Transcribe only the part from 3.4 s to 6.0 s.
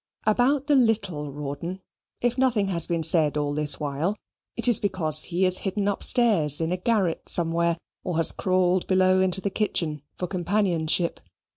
this while, it is because he is hidden